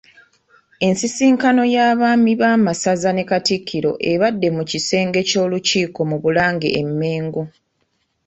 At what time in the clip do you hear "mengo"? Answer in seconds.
6.99-7.43